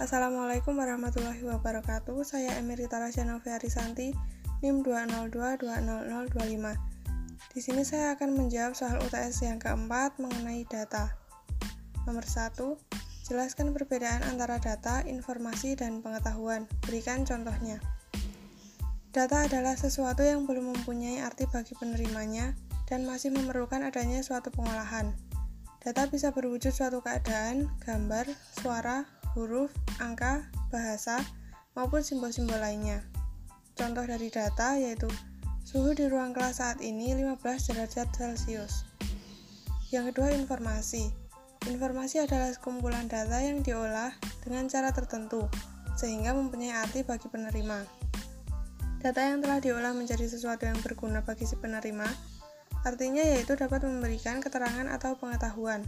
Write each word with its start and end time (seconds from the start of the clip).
Assalamualaikum 0.00 0.80
warahmatullahi 0.80 1.44
wabarakatuh. 1.44 2.24
Saya 2.24 2.56
Emerita 2.56 2.96
Rasya 2.96 3.28
Arisanti, 3.36 4.16
NIM 4.64 4.80
202200025. 4.80 7.52
Di 7.52 7.60
sini 7.60 7.84
saya 7.84 8.16
akan 8.16 8.32
menjawab 8.32 8.72
soal 8.72 8.96
UTS 8.96 9.44
yang 9.44 9.60
keempat 9.60 10.16
mengenai 10.16 10.64
data. 10.64 11.12
Nomor 12.08 12.24
1. 12.24 12.80
Jelaskan 13.28 13.76
perbedaan 13.76 14.24
antara 14.24 14.56
data, 14.56 15.04
informasi, 15.04 15.76
dan 15.76 16.00
pengetahuan. 16.00 16.64
Berikan 16.80 17.28
contohnya. 17.28 17.76
Data 19.12 19.44
adalah 19.44 19.76
sesuatu 19.76 20.24
yang 20.24 20.48
belum 20.48 20.80
mempunyai 20.80 21.20
arti 21.20 21.44
bagi 21.44 21.76
penerimanya 21.76 22.56
dan 22.88 23.04
masih 23.04 23.36
memerlukan 23.36 23.84
adanya 23.84 24.24
suatu 24.24 24.48
pengolahan. 24.48 25.12
Data 25.84 26.08
bisa 26.08 26.32
berwujud 26.32 26.72
suatu 26.72 27.04
keadaan, 27.04 27.68
gambar, 27.84 28.32
suara, 28.56 29.19
huruf, 29.34 29.70
angka, 30.02 30.46
bahasa, 30.74 31.22
maupun 31.78 32.02
simbol-simbol 32.02 32.58
lainnya. 32.58 33.04
Contoh 33.78 34.04
dari 34.04 34.28
data 34.28 34.76
yaitu 34.76 35.06
suhu 35.62 35.94
di 35.94 36.10
ruang 36.10 36.34
kelas 36.34 36.58
saat 36.58 36.78
ini 36.82 37.14
15 37.14 37.40
derajat 37.70 38.08
Celcius. 38.10 38.84
Yang 39.90 40.14
kedua, 40.14 40.34
informasi. 40.34 41.10
Informasi 41.68 42.24
adalah 42.24 42.50
kumpulan 42.58 43.06
data 43.06 43.38
yang 43.42 43.60
diolah 43.60 44.14
dengan 44.40 44.66
cara 44.66 44.90
tertentu, 44.90 45.44
sehingga 45.98 46.32
mempunyai 46.32 46.72
arti 46.72 47.04
bagi 47.04 47.28
penerima. 47.28 47.84
Data 49.00 49.20
yang 49.24 49.40
telah 49.40 49.60
diolah 49.60 49.92
menjadi 49.96 50.28
sesuatu 50.28 50.68
yang 50.68 50.76
berguna 50.84 51.24
bagi 51.24 51.48
si 51.48 51.56
penerima, 51.56 52.08
artinya 52.84 53.24
yaitu 53.24 53.56
dapat 53.56 53.84
memberikan 53.84 54.40
keterangan 54.40 54.88
atau 54.88 55.16
pengetahuan. 55.16 55.84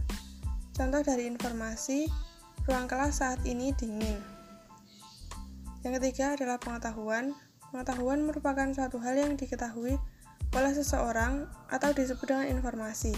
Contoh 0.73 1.05
dari 1.05 1.29
informasi 1.29 2.09
Ruang 2.63 2.87
kelas 2.87 3.19
saat 3.19 3.43
ini 3.43 3.75
dingin. 3.75 4.23
Yang 5.83 5.99
ketiga 5.99 6.39
adalah 6.39 6.55
pengetahuan. 6.63 7.35
Pengetahuan 7.75 8.23
merupakan 8.23 8.63
suatu 8.71 9.03
hal 9.03 9.19
yang 9.19 9.35
diketahui 9.35 9.99
oleh 10.55 10.71
seseorang 10.71 11.43
atau 11.67 11.91
disebut 11.91 12.23
dengan 12.23 12.47
informasi. 12.47 13.11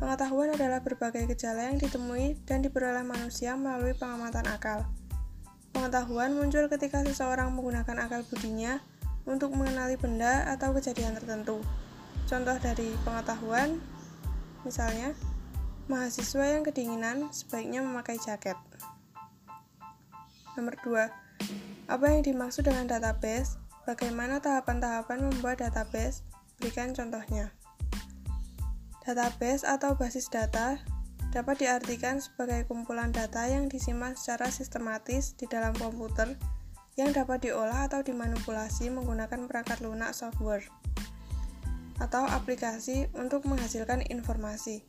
Pengetahuan 0.00 0.56
adalah 0.56 0.80
berbagai 0.80 1.28
gejala 1.36 1.68
yang 1.68 1.76
ditemui 1.84 2.40
dan 2.48 2.64
diperoleh 2.64 3.04
manusia 3.04 3.52
melalui 3.60 3.92
pengamatan 3.92 4.48
akal. 4.48 4.88
Pengetahuan 5.76 6.32
muncul 6.32 6.64
ketika 6.72 7.04
seseorang 7.04 7.52
menggunakan 7.52 8.08
akal 8.08 8.24
budinya 8.24 8.80
untuk 9.28 9.52
mengenali 9.52 10.00
benda 10.00 10.48
atau 10.48 10.72
kejadian 10.72 11.12
tertentu. 11.12 11.60
Contoh 12.24 12.56
dari 12.56 12.88
pengetahuan, 13.04 13.76
misalnya, 14.64 15.12
Mahasiswa 15.90 16.46
yang 16.46 16.62
kedinginan 16.62 17.34
sebaiknya 17.34 17.82
memakai 17.82 18.14
jaket. 18.14 18.54
Nomor 20.54 20.78
2. 20.78 21.10
Apa 21.90 22.06
yang 22.06 22.22
dimaksud 22.22 22.70
dengan 22.70 22.86
database? 22.86 23.58
Bagaimana 23.82 24.38
tahapan-tahapan 24.38 25.26
membuat 25.26 25.58
database? 25.58 26.22
Berikan 26.62 26.94
contohnya. 26.94 27.50
Database 29.02 29.66
atau 29.66 29.98
basis 29.98 30.30
data 30.30 30.78
dapat 31.34 31.66
diartikan 31.66 32.22
sebagai 32.22 32.62
kumpulan 32.70 33.10
data 33.10 33.50
yang 33.50 33.66
disimpan 33.66 34.14
secara 34.14 34.54
sistematis 34.54 35.34
di 35.34 35.50
dalam 35.50 35.74
komputer 35.74 36.38
yang 36.94 37.10
dapat 37.10 37.42
diolah 37.50 37.90
atau 37.90 38.06
dimanipulasi 38.06 38.86
menggunakan 38.94 39.50
perangkat 39.50 39.82
lunak 39.82 40.14
software 40.14 40.62
atau 41.98 42.22
aplikasi 42.28 43.10
untuk 43.18 43.42
menghasilkan 43.50 44.06
informasi. 44.06 44.86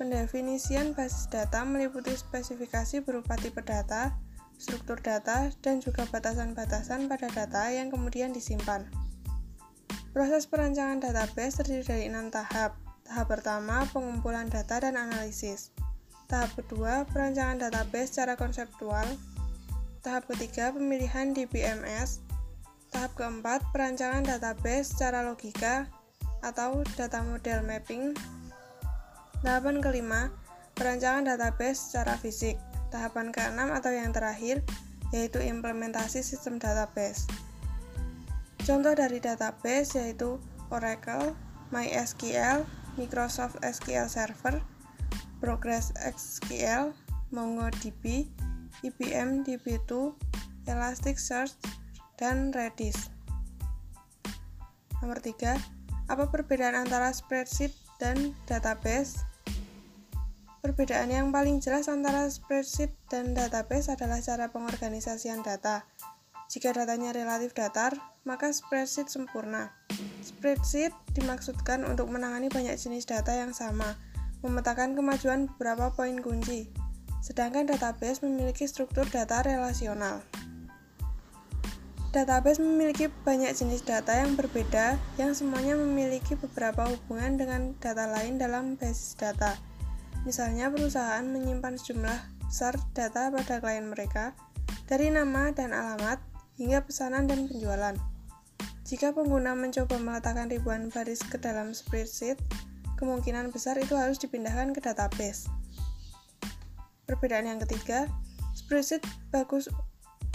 Pendefinisian 0.00 0.96
basis 0.96 1.28
data 1.28 1.60
meliputi 1.60 2.16
spesifikasi 2.16 3.04
berupa 3.04 3.36
tipe 3.36 3.60
data, 3.60 4.16
struktur 4.56 4.96
data, 4.96 5.52
dan 5.60 5.84
juga 5.84 6.08
batasan-batasan 6.08 7.04
pada 7.04 7.28
data 7.28 7.68
yang 7.68 7.92
kemudian 7.92 8.32
disimpan. 8.32 8.88
Proses 10.16 10.48
perancangan 10.48 11.04
database 11.04 11.60
terdiri 11.60 11.84
dari 11.84 12.04
enam 12.08 12.32
tahap. 12.32 12.80
Tahap 13.04 13.28
pertama, 13.28 13.84
pengumpulan 13.92 14.48
data 14.48 14.80
dan 14.80 14.96
analisis. 14.96 15.68
Tahap 16.32 16.48
kedua, 16.56 17.04
perancangan 17.12 17.60
database 17.60 18.16
secara 18.16 18.40
konseptual. 18.40 19.04
Tahap 20.00 20.24
ketiga, 20.32 20.72
pemilihan 20.72 21.36
DBMS. 21.36 22.24
Tahap 22.88 23.12
keempat, 23.20 23.68
perancangan 23.68 24.24
database 24.24 24.96
secara 24.96 25.28
logika 25.28 25.92
atau 26.40 26.80
data 26.96 27.20
model 27.20 27.60
mapping. 27.68 28.16
Tahapan 29.40 29.80
kelima, 29.80 30.28
perancangan 30.76 31.24
database 31.24 31.88
secara 31.88 32.20
fisik. 32.20 32.60
Tahapan 32.92 33.32
keenam 33.32 33.72
atau 33.72 33.88
yang 33.88 34.12
terakhir, 34.12 34.60
yaitu 35.16 35.40
implementasi 35.40 36.20
sistem 36.20 36.60
database. 36.60 37.24
Contoh 38.68 38.92
dari 38.92 39.16
database 39.16 39.96
yaitu 39.96 40.36
Oracle, 40.68 41.32
MySQL, 41.72 42.68
Microsoft 43.00 43.56
SQL 43.64 44.12
Server, 44.12 44.60
Progress 45.40 45.96
SQL, 45.96 46.92
MongoDB, 47.32 48.28
IBM 48.84 49.40
DB2, 49.48 50.12
Elasticsearch, 50.68 51.56
dan 52.20 52.52
Redis. 52.52 53.08
Nomor 55.00 55.24
3. 55.24 55.56
Apa 56.12 56.28
perbedaan 56.28 56.76
antara 56.76 57.08
spreadsheet 57.08 57.72
dan 57.96 58.36
database? 58.44 59.29
Perbedaan 60.60 61.08
yang 61.08 61.32
paling 61.32 61.56
jelas 61.64 61.88
antara 61.88 62.28
spreadsheet 62.28 62.92
dan 63.08 63.32
database 63.32 63.88
adalah 63.88 64.20
cara 64.20 64.52
pengorganisasian 64.52 65.40
data. 65.40 65.88
Jika 66.52 66.76
datanya 66.76 67.16
relatif 67.16 67.56
datar, 67.56 67.96
maka 68.28 68.52
spreadsheet 68.52 69.08
sempurna. 69.08 69.72
Spreadsheet 70.20 70.92
dimaksudkan 71.16 71.80
untuk 71.88 72.12
menangani 72.12 72.52
banyak 72.52 72.76
jenis 72.76 73.08
data 73.08 73.32
yang 73.32 73.56
sama, 73.56 73.96
memetakan 74.44 74.92
kemajuan 74.92 75.48
beberapa 75.56 75.96
poin 75.96 76.20
kunci. 76.20 76.68
Sedangkan 77.24 77.64
database 77.64 78.20
memiliki 78.20 78.68
struktur 78.68 79.08
data 79.08 79.40
relasional. 79.40 80.20
Database 82.10 82.58
memiliki 82.58 83.06
banyak 83.22 83.54
jenis 83.54 83.86
data 83.86 84.12
yang 84.18 84.34
berbeda 84.34 84.98
yang 85.16 85.30
semuanya 85.32 85.78
memiliki 85.78 86.34
beberapa 86.34 86.90
hubungan 86.90 87.38
dengan 87.38 87.60
data 87.78 88.10
lain 88.10 88.36
dalam 88.36 88.74
basis 88.74 89.14
data. 89.14 89.69
Misalnya, 90.28 90.68
perusahaan 90.68 91.24
menyimpan 91.24 91.80
sejumlah 91.80 92.18
besar 92.50 92.76
data 92.92 93.30
pada 93.30 93.62
klien 93.62 93.86
mereka, 93.88 94.36
dari 94.90 95.08
nama 95.08 95.54
dan 95.54 95.70
alamat 95.70 96.18
hingga 96.58 96.82
pesanan 96.82 97.30
dan 97.30 97.46
penjualan. 97.46 97.94
Jika 98.84 99.14
pengguna 99.14 99.54
mencoba 99.54 100.02
meletakkan 100.02 100.50
ribuan 100.50 100.90
baris 100.90 101.22
ke 101.22 101.38
dalam 101.38 101.70
spreadsheet, 101.70 102.36
kemungkinan 102.98 103.54
besar 103.54 103.78
itu 103.78 103.94
harus 103.94 104.18
dipindahkan 104.18 104.74
ke 104.74 104.82
database. 104.82 105.46
Perbedaan 107.06 107.46
yang 107.46 107.62
ketiga, 107.62 108.10
spreadsheet 108.52 109.06
bagus 109.30 109.70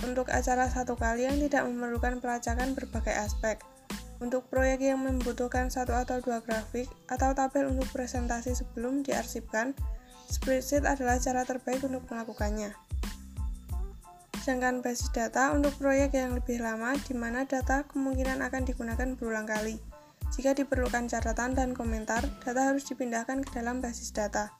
untuk 0.07 0.31
acara 0.31 0.71
satu 0.71 0.95
kali 0.95 1.27
yang 1.27 1.35
tidak 1.35 1.67
memerlukan 1.67 2.23
pelacakan 2.23 2.73
berbagai 2.73 3.11
aspek. 3.11 3.59
Untuk 4.23 4.47
proyek 4.47 4.79
yang 4.79 5.03
membutuhkan 5.03 5.67
satu 5.67 5.91
atau 5.91 6.23
dua 6.23 6.39
grafik 6.39 6.87
atau 7.11 7.35
tabel 7.35 7.67
untuk 7.67 7.91
presentasi 7.91 8.55
sebelum 8.55 9.03
diarsipkan, 9.03 9.75
spreadsheet 10.31 10.87
adalah 10.87 11.19
cara 11.19 11.43
terbaik 11.43 11.83
untuk 11.83 12.07
melakukannya. 12.07 12.71
Sedangkan 14.39 14.85
basis 14.85 15.09
data 15.09 15.51
untuk 15.51 15.73
proyek 15.81 16.15
yang 16.15 16.37
lebih 16.37 16.61
lama 16.61 16.93
di 17.01 17.17
mana 17.17 17.49
data 17.49 17.81
kemungkinan 17.89 18.45
akan 18.45 18.61
digunakan 18.63 19.09
berulang 19.17 19.49
kali. 19.49 19.81
Jika 20.31 20.53
diperlukan 20.53 21.09
catatan 21.09 21.57
dan 21.57 21.73
komentar, 21.73 22.21
data 22.45 22.71
harus 22.71 22.85
dipindahkan 22.85 23.41
ke 23.41 23.49
dalam 23.57 23.81
basis 23.81 24.13
data. 24.13 24.53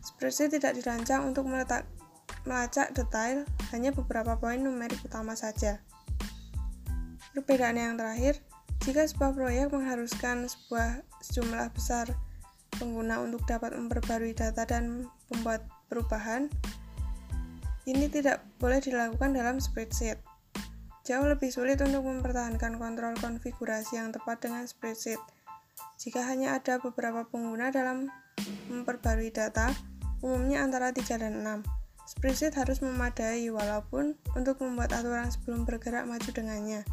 Spreadsheet 0.00 0.56
tidak 0.56 0.78
dirancang 0.80 1.28
untuk 1.28 1.44
meletak, 1.46 1.84
melacak 2.48 2.94
detail, 2.96 3.44
hanya 3.76 3.90
beberapa 3.92 4.38
poin 4.40 4.62
numerik 4.62 5.02
utama 5.04 5.36
saja. 5.36 5.84
Perbedaan 7.36 7.76
yang 7.76 8.00
terakhir, 8.00 8.40
jika 8.86 9.02
sebuah 9.02 9.34
proyek 9.34 9.74
mengharuskan 9.74 10.46
sebuah 10.46 11.02
jumlah 11.34 11.74
besar 11.74 12.06
pengguna 12.78 13.18
untuk 13.18 13.42
dapat 13.42 13.74
memperbarui 13.74 14.30
data 14.30 14.62
dan 14.62 15.10
membuat 15.26 15.66
perubahan, 15.90 16.46
ini 17.90 18.06
tidak 18.06 18.46
boleh 18.62 18.78
dilakukan 18.78 19.34
dalam 19.34 19.58
spreadsheet. 19.58 20.22
Jauh 21.02 21.26
lebih 21.26 21.50
sulit 21.50 21.82
untuk 21.82 22.06
mempertahankan 22.06 22.78
kontrol 22.78 23.18
konfigurasi 23.18 23.98
yang 23.98 24.14
tepat 24.14 24.46
dengan 24.46 24.70
spreadsheet. 24.70 25.18
Jika 25.98 26.22
hanya 26.22 26.54
ada 26.54 26.78
beberapa 26.78 27.26
pengguna 27.26 27.74
dalam 27.74 28.06
memperbarui 28.70 29.34
data, 29.34 29.74
umumnya 30.22 30.62
antara 30.62 30.94
3 30.94 31.18
dan 31.18 31.42
6. 31.42 31.66
Spreadsheet 32.06 32.54
harus 32.54 32.78
memadai 32.86 33.50
walaupun 33.50 34.14
untuk 34.38 34.62
membuat 34.62 34.94
aturan 34.94 35.26
sebelum 35.26 35.66
bergerak 35.66 36.06
maju 36.06 36.30
dengannya. 36.30 36.86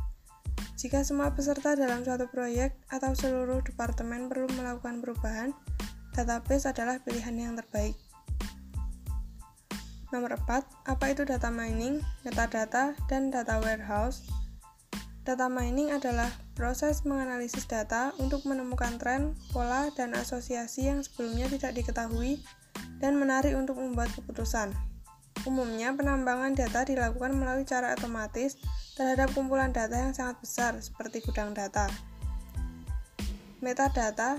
Jika 0.74 1.06
semua 1.06 1.30
peserta 1.32 1.78
dalam 1.78 2.02
suatu 2.02 2.26
proyek 2.26 2.74
atau 2.90 3.14
seluruh 3.14 3.62
departemen 3.62 4.26
perlu 4.26 4.50
melakukan 4.58 5.06
perubahan, 5.06 5.54
database 6.18 6.66
adalah 6.66 6.98
pilihan 7.02 7.38
yang 7.38 7.54
terbaik. 7.54 7.94
Nomor 10.10 10.38
4, 10.38 10.66
apa 10.86 11.06
itu 11.10 11.26
data 11.26 11.50
mining, 11.50 11.98
metadata, 12.22 12.94
dan 13.10 13.34
data 13.34 13.58
warehouse? 13.58 14.26
Data 15.26 15.50
mining 15.50 15.90
adalah 15.90 16.30
proses 16.54 17.02
menganalisis 17.02 17.66
data 17.66 18.14
untuk 18.22 18.46
menemukan 18.46 19.02
tren, 19.02 19.34
pola, 19.50 19.90
dan 19.98 20.14
asosiasi 20.14 20.86
yang 20.86 21.02
sebelumnya 21.02 21.50
tidak 21.50 21.80
diketahui 21.80 22.44
dan 23.02 23.18
menarik 23.18 23.58
untuk 23.58 23.82
membuat 23.82 24.14
keputusan. 24.14 24.70
Umumnya, 25.50 25.96
penambangan 25.98 26.54
data 26.54 26.86
dilakukan 26.86 27.34
melalui 27.34 27.66
cara 27.66 27.98
otomatis 27.98 28.60
terhadap 28.94 29.34
kumpulan 29.34 29.74
data 29.74 29.98
yang 29.98 30.14
sangat 30.14 30.38
besar, 30.42 30.78
seperti 30.82 31.22
gudang 31.26 31.54
data. 31.54 31.90
Metadata 33.64 34.38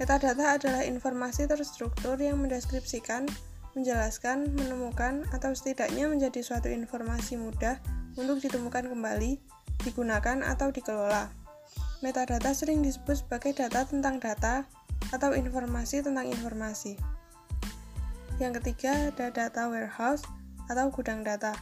Metadata 0.00 0.56
adalah 0.56 0.80
informasi 0.88 1.44
terstruktur 1.44 2.16
yang 2.16 2.40
mendeskripsikan 2.40 3.28
menjelaskan, 3.74 4.50
menemukan, 4.58 5.26
atau 5.30 5.54
setidaknya 5.54 6.10
menjadi 6.10 6.42
suatu 6.42 6.66
informasi 6.66 7.38
mudah 7.38 7.78
untuk 8.18 8.42
ditemukan 8.42 8.90
kembali, 8.90 9.38
digunakan, 9.86 10.42
atau 10.42 10.74
dikelola. 10.74 11.30
Metadata 12.02 12.50
sering 12.56 12.82
disebut 12.82 13.22
sebagai 13.22 13.54
data 13.54 13.86
tentang 13.86 14.18
data 14.18 14.64
atau 15.14 15.36
informasi 15.36 16.02
tentang 16.02 16.26
informasi. 16.26 16.96
Yang 18.40 18.64
ketiga 18.64 19.12
ada 19.12 19.28
data 19.28 19.68
warehouse 19.68 20.24
atau 20.66 20.88
gudang 20.88 21.20
data. 21.22 21.52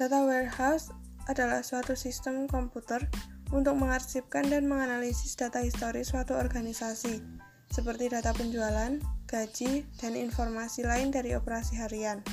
Data 0.00 0.24
warehouse 0.24 0.88
adalah 1.28 1.60
suatu 1.60 1.92
sistem 1.92 2.48
komputer 2.48 3.04
untuk 3.52 3.76
mengarsipkan 3.76 4.48
dan 4.48 4.64
menganalisis 4.64 5.36
data 5.36 5.60
historis 5.60 6.08
suatu 6.12 6.36
organisasi, 6.36 7.20
seperti 7.68 8.08
data 8.08 8.32
penjualan, 8.32 8.96
gaji, 9.28 9.84
dan 10.00 10.16
informasi 10.16 10.88
lain 10.88 11.12
dari 11.12 11.36
operasi 11.36 11.76
harian. 11.80 12.24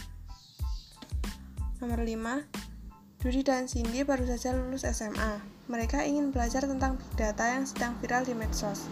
Nomor 1.84 2.08
5. 2.08 3.20
Dudi 3.20 3.42
dan 3.44 3.68
Cindy 3.68 4.08
baru 4.08 4.24
saja 4.24 4.56
lulus 4.56 4.88
SMA. 4.88 5.44
Mereka 5.68 6.08
ingin 6.08 6.32
belajar 6.32 6.64
tentang 6.64 6.96
big 6.96 7.12
data 7.20 7.44
yang 7.52 7.66
sedang 7.68 7.98
viral 8.00 8.24
di 8.24 8.38
medsos. 8.38 8.88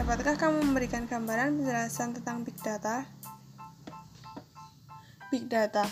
Dapatkah 0.00 0.38
kamu 0.38 0.64
memberikan 0.70 1.04
gambaran 1.04 1.60
penjelasan 1.60 2.16
tentang 2.16 2.46
big 2.46 2.56
data? 2.62 3.04
Big 5.28 5.50
data 5.50 5.84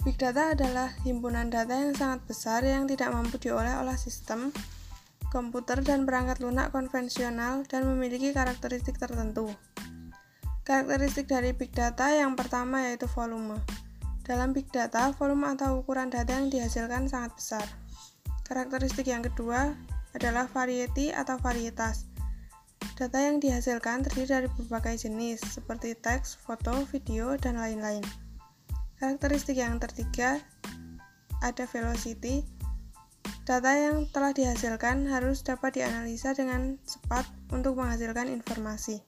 Big 0.00 0.16
data 0.16 0.56
adalah 0.56 0.96
himpunan 1.04 1.52
data 1.52 1.76
yang 1.76 1.92
sangat 1.92 2.24
besar 2.24 2.64
yang 2.64 2.88
tidak 2.88 3.12
mampu 3.12 3.36
diolah 3.36 3.84
oleh 3.84 4.00
sistem, 4.00 4.48
komputer, 5.28 5.84
dan 5.84 6.08
perangkat 6.08 6.40
lunak 6.40 6.72
konvensional 6.72 7.68
dan 7.68 7.84
memiliki 7.84 8.32
karakteristik 8.32 8.96
tertentu. 8.96 9.52
Karakteristik 10.64 11.28
dari 11.28 11.52
big 11.52 11.76
data 11.76 12.16
yang 12.16 12.32
pertama 12.32 12.88
yaitu 12.88 13.04
volume. 13.12 13.60
Dalam 14.24 14.56
big 14.56 14.72
data, 14.72 15.12
volume 15.12 15.52
atau 15.52 15.84
ukuran 15.84 16.08
data 16.08 16.32
yang 16.32 16.48
dihasilkan 16.48 17.04
sangat 17.04 17.36
besar. 17.36 17.66
Karakteristik 18.48 19.04
yang 19.04 19.20
kedua 19.20 19.76
adalah 20.16 20.48
variety 20.48 21.12
atau 21.12 21.36
varietas. 21.44 22.08
Data 22.96 23.20
yang 23.20 23.36
dihasilkan 23.36 24.08
terdiri 24.08 24.28
dari 24.28 24.48
berbagai 24.48 25.04
jenis, 25.04 25.44
seperti 25.44 25.92
teks, 25.92 26.40
foto, 26.40 26.88
video, 26.88 27.36
dan 27.36 27.60
lain-lain. 27.60 28.04
Karakteristik 29.00 29.56
yang 29.56 29.80
ketiga 29.80 30.44
ada 31.40 31.64
velocity. 31.64 32.44
Data 33.48 33.72
yang 33.72 34.04
telah 34.12 34.36
dihasilkan 34.36 35.08
harus 35.08 35.40
dapat 35.40 35.80
dianalisa 35.80 36.36
dengan 36.36 36.76
cepat 36.84 37.24
untuk 37.48 37.80
menghasilkan 37.80 38.28
informasi. 38.28 39.00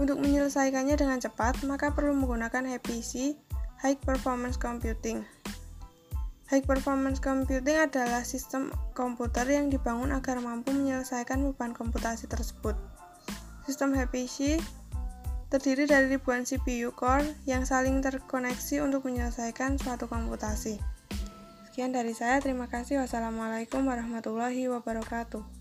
Untuk 0.00 0.16
menyelesaikannya 0.16 0.96
dengan 0.96 1.20
cepat, 1.20 1.60
maka 1.68 1.92
perlu 1.92 2.16
menggunakan 2.16 2.64
HPC, 2.64 3.36
High 3.84 4.00
Performance 4.00 4.56
Computing. 4.56 5.20
High 6.48 6.64
Performance 6.64 7.20
Computing 7.20 7.84
adalah 7.84 8.24
sistem 8.24 8.72
komputer 8.96 9.44
yang 9.44 9.68
dibangun 9.68 10.16
agar 10.16 10.40
mampu 10.40 10.72
menyelesaikan 10.72 11.44
beban 11.52 11.76
komputasi 11.76 12.32
tersebut. 12.32 12.80
Sistem 13.68 13.92
HPC 13.92 14.56
terdiri 15.48 15.86
dari 15.86 16.10
ribuan 16.10 16.42
CPU 16.42 16.92
core 16.92 17.26
yang 17.46 17.62
saling 17.62 18.02
terkoneksi 18.02 18.82
untuk 18.82 19.06
menyelesaikan 19.06 19.78
suatu 19.78 20.10
komputasi. 20.10 20.76
Sekian 21.70 21.92
dari 21.92 22.12
saya, 22.16 22.40
terima 22.40 22.66
kasih. 22.66 23.04
Wassalamualaikum 23.04 23.84
warahmatullahi 23.84 24.66
wabarakatuh. 24.72 25.55